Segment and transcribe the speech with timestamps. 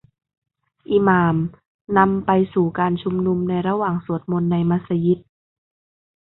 [0.91, 1.35] อิหม่าม
[1.97, 5.19] นำไปสู่การชุมนุมในระหว่างสวดมนต์ในมัสยิด